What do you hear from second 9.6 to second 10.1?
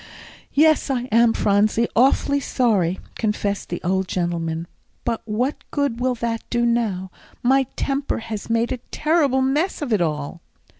of it